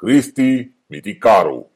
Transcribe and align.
Cristi 0.00 0.70
Miticaru 0.86 1.70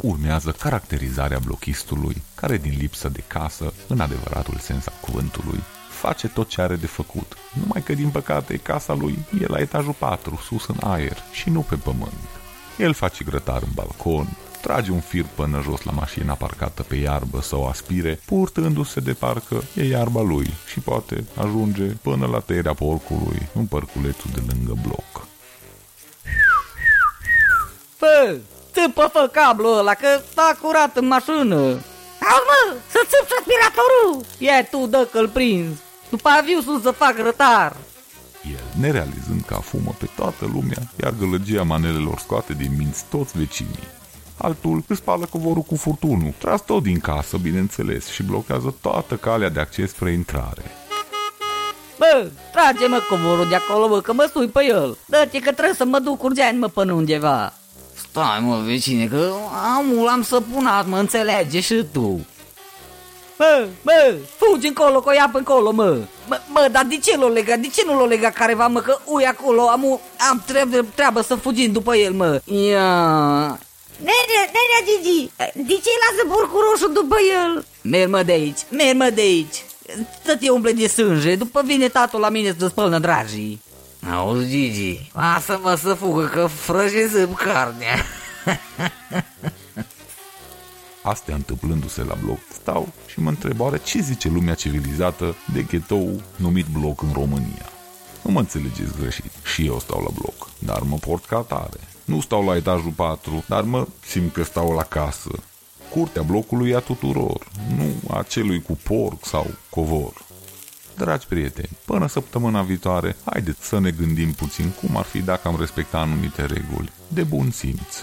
Urmează 0.00 0.50
caracterizarea 0.50 1.38
blochistului, 1.38 2.22
care 2.34 2.56
din 2.56 2.74
lipsă 2.78 3.08
de 3.08 3.22
casă, 3.26 3.72
în 3.88 4.00
adevăratul 4.00 4.56
sens 4.56 4.86
al 4.86 4.98
cuvântului, 5.00 5.60
face 5.90 6.28
tot 6.28 6.48
ce 6.48 6.60
are 6.60 6.76
de 6.76 6.86
făcut, 6.86 7.36
numai 7.60 7.82
că 7.82 7.92
din 7.94 8.10
păcate 8.10 8.56
casa 8.56 8.94
lui 8.94 9.18
e 9.40 9.46
la 9.46 9.58
etajul 9.58 9.94
4, 9.98 10.36
sus 10.36 10.66
în 10.66 10.76
aer 10.80 11.16
și 11.32 11.50
nu 11.50 11.60
pe 11.60 11.76
pământ. 11.76 12.28
El 12.78 12.92
face 12.92 13.24
grătar 13.24 13.62
în 13.62 13.70
balcon, 13.74 14.28
trage 14.60 14.90
un 14.90 15.00
fir 15.00 15.24
până 15.34 15.60
jos 15.62 15.82
la 15.82 15.92
mașina 15.92 16.34
parcată 16.34 16.82
pe 16.82 16.96
iarbă 16.96 17.40
să 17.40 17.56
o 17.56 17.66
aspire, 17.66 18.20
purtându-se 18.26 19.00
de 19.00 19.12
parcă 19.12 19.62
e 19.74 19.84
iarba 19.84 20.22
lui 20.22 20.54
și 20.70 20.80
poate 20.80 21.24
ajunge 21.36 21.84
până 21.84 22.26
la 22.26 22.38
tăierea 22.38 22.74
porcului 22.74 23.48
în 23.54 23.66
părculețul 23.66 24.30
de 24.34 24.40
lângă 24.46 24.80
bloc. 24.86 25.26
Fă, 27.96 28.36
țipă 28.72 29.10
fă 29.12 29.28
cablul 29.32 29.78
ăla, 29.78 29.94
că 29.94 30.20
s-a 30.34 30.58
curat 30.62 30.96
în 30.96 31.06
mașină. 31.06 31.60
Auzi 32.30 32.46
mă, 32.48 32.76
să 32.90 33.00
țip 33.10 33.28
aspiratorul. 33.38 34.24
Ia 34.38 34.64
tu, 34.64 34.86
dă 34.86 35.08
că-l 35.12 35.28
prins. 35.28 35.78
După 36.10 36.28
aviu 36.28 36.60
sus 36.60 36.82
să 36.82 36.90
fac 36.90 37.16
rătar. 37.16 37.76
El, 38.50 38.80
nerealizând 38.80 39.42
că 39.46 39.54
afumă 39.54 39.94
pe 39.98 40.08
toată 40.16 40.50
lumea, 40.52 40.82
iar 41.02 41.14
gălăgia 41.18 41.62
manelelor 41.62 42.18
scoate 42.18 42.52
din 42.52 42.72
minți 42.78 43.04
toți 43.10 43.38
vecinii. 43.38 43.88
Altul 44.42 44.82
își 44.86 45.00
spală 45.00 45.26
covorul 45.30 45.62
cu 45.62 45.76
furtunul, 45.76 46.32
tras 46.38 46.64
tot 46.64 46.82
din 46.82 47.00
casă, 47.00 47.36
bineînțeles, 47.36 48.06
și 48.08 48.22
blochează 48.22 48.74
toată 48.80 49.14
calea 49.14 49.48
de 49.48 49.60
acces 49.60 49.90
spre 49.90 50.12
intrare. 50.12 50.62
Bă, 51.98 52.30
trage-mă 52.52 53.00
covorul 53.08 53.48
de 53.48 53.54
acolo, 53.54 53.88
bă, 53.88 54.00
că 54.00 54.12
mă 54.12 54.30
sui 54.32 54.46
pe 54.46 54.64
el. 54.64 54.96
Dă-te 55.06 55.38
că 55.38 55.52
trebuie 55.52 55.74
să 55.74 55.84
mă 55.84 55.98
duc 55.98 56.22
urgent, 56.22 56.58
mă, 56.58 56.68
până 56.68 56.92
undeva. 56.92 57.52
Stai, 57.94 58.40
mă, 58.40 58.62
vecine, 58.64 59.06
că 59.06 59.30
amul 59.76 60.08
am 60.08 60.22
săpunat, 60.22 60.86
mă, 60.86 60.98
înțelege 60.98 61.60
și 61.60 61.84
tu. 61.92 62.26
Bă, 63.36 63.68
bă, 63.82 64.14
fugi 64.36 64.66
încolo, 64.66 65.00
că 65.00 65.08
o 65.08 65.12
ia 65.12 65.28
pe 65.32 65.38
încolo, 65.38 65.70
mă. 65.70 65.98
Bă, 66.28 66.40
bă, 66.52 66.68
dar 66.72 66.84
de 66.84 66.96
ce 66.96 67.16
l-o 67.16 67.28
lega? 67.28 67.56
De 67.56 67.66
ce 67.66 67.82
nu 67.86 67.98
l-o 67.98 68.06
lega 68.06 68.30
careva, 68.30 68.66
mă, 68.66 68.80
că 68.80 68.98
ui 69.04 69.26
acolo, 69.26 69.68
am, 69.68 70.00
am 70.30 70.42
treabă, 70.46 70.86
treabă 70.94 71.20
să 71.20 71.34
fugim 71.34 71.72
după 71.72 71.96
el, 71.96 72.12
mă. 72.12 72.40
Ia... 72.44 73.58
Nerea, 74.08 74.44
nerea 74.56 74.82
Gigi, 74.86 75.30
de 75.54 75.74
ce 75.84 75.90
lasă 76.02 76.22
porcul 76.28 76.60
roșu 76.70 76.92
după 76.92 77.16
el? 77.42 77.66
Merg 77.82 78.10
mă 78.10 78.22
de 78.22 78.32
aici, 78.32 78.58
merg 78.70 78.96
mă 78.96 79.10
de 79.14 79.20
aici. 79.20 79.64
Să 80.24 80.36
te 80.36 80.50
umple 80.50 80.72
de 80.72 80.86
sânge, 80.86 81.36
după 81.36 81.62
vine 81.64 81.88
tatul 81.88 82.20
la 82.20 82.28
mine 82.28 82.54
să 82.58 82.68
spălnă 82.68 82.98
dragii. 82.98 83.62
Auzi, 84.12 84.48
Gigi, 84.48 85.10
lasă-mă 85.12 85.74
să 85.74 85.94
fugă, 85.94 86.24
că 86.26 86.46
frăjezăm 86.46 87.34
carnea. 87.34 88.04
Astea 91.02 91.34
întâmplându-se 91.34 92.02
la 92.02 92.14
bloc, 92.24 92.38
stau 92.52 92.88
și 93.06 93.20
mă 93.20 93.28
întreb 93.28 93.60
oare 93.60 93.80
ce 93.84 94.00
zice 94.00 94.28
lumea 94.28 94.54
civilizată 94.54 95.36
de 95.52 95.62
ghetou 95.62 96.22
numit 96.36 96.66
bloc 96.66 97.02
în 97.02 97.10
România. 97.12 97.68
Nu 98.22 98.30
mă 98.30 98.38
înțelegeți 98.38 98.98
greșit, 99.00 99.32
și 99.54 99.66
eu 99.66 99.78
stau 99.80 100.02
la 100.02 100.10
bloc, 100.20 100.48
dar 100.58 100.80
mă 100.80 100.96
port 100.96 101.24
ca 101.24 101.36
atare. 101.36 101.89
Nu 102.10 102.20
stau 102.20 102.44
la 102.44 102.56
etajul 102.56 102.90
4, 102.90 103.44
dar 103.48 103.62
mă 103.62 103.86
simt 104.06 104.32
că 104.32 104.42
stau 104.42 104.72
la 104.72 104.82
casă. 104.82 105.30
Curtea 105.90 106.22
blocului 106.22 106.70
e 106.70 106.76
a 106.76 106.80
tuturor, 106.80 107.48
nu 107.76 108.14
a 108.14 108.22
celui 108.22 108.62
cu 108.62 108.78
porc 108.82 109.26
sau 109.26 109.46
covor. 109.68 110.12
Dragi 110.96 111.26
prieteni, 111.26 111.68
până 111.84 112.08
săptămâna 112.08 112.62
viitoare, 112.62 113.16
haideți 113.24 113.66
să 113.66 113.78
ne 113.78 113.90
gândim 113.90 114.32
puțin 114.32 114.70
cum 114.70 114.96
ar 114.96 115.04
fi 115.04 115.22
dacă 115.22 115.48
am 115.48 115.56
respecta 115.58 115.98
anumite 115.98 116.44
reguli, 116.44 116.92
de 117.08 117.22
bun 117.22 117.50
simț. 117.50 117.96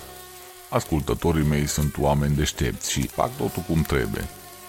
Ascultătorii 0.70 1.48
mei 1.48 1.68
sunt 1.68 1.98
oameni 1.98 2.36
deștepți 2.36 2.92
și 2.92 3.08
fac 3.08 3.38
totul 3.38 3.64
cum 3.68 3.82
trebuie. 3.82 4.28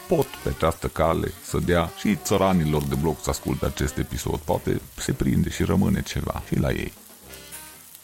Pot 0.09 0.27
pe 0.27 0.49
această 0.49 0.89
cale 0.89 1.33
să 1.45 1.59
dea 1.59 1.91
și 1.99 2.17
țăranilor 2.23 2.83
de 2.83 2.95
bloc 2.95 3.23
să 3.23 3.31
asculte 3.31 3.65
acest 3.65 3.97
episod, 3.99 4.39
poate 4.39 4.81
se 4.97 5.13
prinde 5.13 5.51
și 5.51 5.63
rămâne 5.63 6.03
ceva 6.03 6.43
și 6.47 6.59
la 6.59 6.71
ei. 6.71 6.93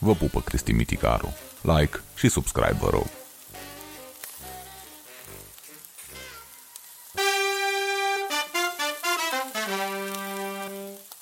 Vă 0.04 0.14
pupă 0.14 0.40
Cristi 0.40 0.72
Miticaru. 0.72 1.34
Like 1.62 2.00
și 2.16 2.28
subscribe, 2.28 2.76
vă 2.80 2.90
rog. 2.90 3.06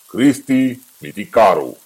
Cristi 0.09 0.81
Miticaru 0.99 1.79